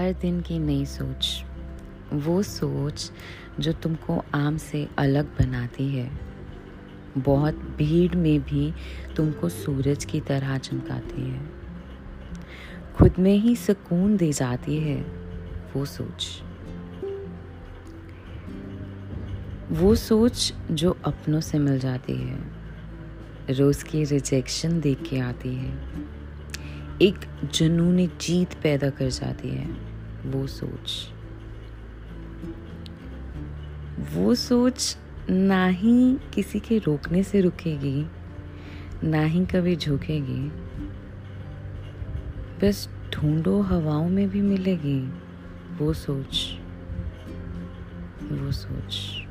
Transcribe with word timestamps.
हर 0.00 0.12
दिन 0.12 0.40
की 0.40 0.58
नई 0.58 0.86
सोच, 0.86 1.44
वो 2.12 2.42
सोच 2.42 3.12
जो 3.60 3.72
तुमको 3.72 4.24
आम 4.34 4.56
से 4.56 4.88
अलग 4.98 5.24
बनाती 5.24 5.88
है। 5.88 6.10
बहुत 7.18 7.54
भीड़ 7.54 8.14
में 8.14 8.40
भी 8.40 8.72
तुमको 9.16 9.48
सूरज 9.48 10.04
की 10.04 10.20
तरह 10.20 10.58
चमकाती 10.58 11.30
है। 11.30 11.50
खुद 12.96 13.14
में 13.18 13.38
ही 13.38 13.56
सुकून 13.56 14.16
दे 14.16 14.32
जाती 14.32 14.76
है 14.76 14.96
वो 15.76 15.84
सोच। 15.84 16.42
वो 19.70 19.94
सोच 19.94 20.54
जो 20.70 20.98
अपनों 21.04 21.40
से 21.40 21.58
मिल 21.58 21.78
जाती 21.78 22.14
है, 22.14 22.38
रोज़ 23.50 23.84
की 23.84 24.04
रिजेक्शन 24.04 24.80
देख 24.80 25.02
के 25.02 25.18
आती 25.18 25.54
है। 25.54 25.78
एक 27.02 27.14
जुनून 27.54 28.06
जीत 28.06 28.54
पैदा 28.62 28.90
कर 28.90 29.08
जाती 29.08 29.48
है। 29.48 29.89
वो 30.26 30.46
सोच 30.46 31.12
वो 34.12 34.34
सोच 34.34 34.96
ना 35.30 35.66
ही 35.66 36.18
किसी 36.34 36.60
के 36.60 36.78
रोकने 36.78 37.22
से 37.22 37.40
रुकेगी, 37.40 38.06
ना 39.04 39.22
ही 39.22 39.46
कभी 39.46 39.76
झुकेगी। 39.76 40.48
बस 42.60 42.88
ढूंढो 43.12 43.60
हवाओं 43.60 44.08
में 44.08 44.30
भी 44.30 44.42
मिलेगी। 44.42 45.00
वो 45.76 45.92
सोच 45.92 46.58
वो 48.32 48.52
सोच 48.52 49.26